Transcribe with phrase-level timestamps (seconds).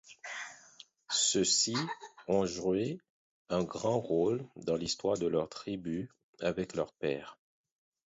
[1.11, 1.75] Ceux-ci
[2.27, 2.97] ont joué
[3.49, 7.37] un grand rôle dans l'histoire de leur tribu avec leur père.